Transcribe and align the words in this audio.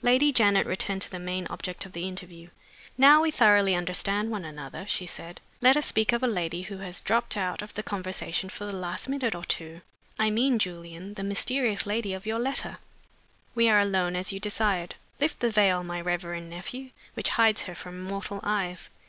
Lady 0.00 0.30
Janet 0.30 0.64
returned 0.64 1.02
to 1.02 1.10
the 1.10 1.18
main 1.18 1.44
object 1.48 1.84
of 1.84 1.92
the 1.92 2.06
interview. 2.06 2.50
"Now 2.96 3.20
we 3.20 3.32
thoroughly 3.32 3.74
understand 3.74 4.30
one 4.30 4.44
another," 4.44 4.84
she 4.86 5.06
said, 5.06 5.40
"let 5.60 5.76
us 5.76 5.86
speak 5.86 6.12
of 6.12 6.22
a 6.22 6.28
lady 6.28 6.62
who 6.62 6.76
has 6.78 7.00
dropped 7.02 7.36
out 7.36 7.62
of 7.62 7.74
the 7.74 7.82
conversation 7.82 8.48
for 8.48 8.64
the 8.64 8.76
last 8.76 9.08
minute 9.08 9.34
or 9.34 9.44
two. 9.44 9.80
I 10.20 10.30
mean, 10.30 10.60
Julian, 10.60 11.14
the 11.14 11.24
mysterious 11.24 11.84
lady 11.84 12.14
of 12.14 12.26
your 12.26 12.38
letter. 12.38 12.78
We 13.56 13.68
are 13.68 13.80
alone, 13.80 14.14
as 14.14 14.32
you 14.32 14.38
desired. 14.38 14.94
Lift 15.20 15.40
the 15.40 15.50
veil, 15.50 15.82
my 15.82 16.00
reverend 16.00 16.48
nephew, 16.48 16.90
which 17.14 17.30
hides 17.30 17.62
her 17.62 17.74
from 17.74 18.00
mortal 18.04 18.38
eyes! 18.44 18.88